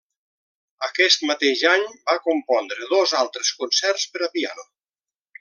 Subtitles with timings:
[0.85, 4.67] Aquest mateix any va compondre dos altres concerts per a piano.